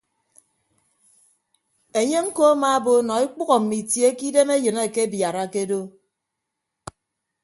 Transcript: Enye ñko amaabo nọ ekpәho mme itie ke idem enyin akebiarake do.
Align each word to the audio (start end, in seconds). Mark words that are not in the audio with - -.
Enye 1.99 2.19
ñko 2.25 2.41
amaabo 2.53 2.93
nọ 3.07 3.13
ekpәho 3.23 3.55
mme 3.61 3.75
itie 3.81 4.09
ke 4.17 4.23
idem 4.29 4.49
enyin 4.55 4.77
akebiarake 4.85 5.63
do. 5.69 5.81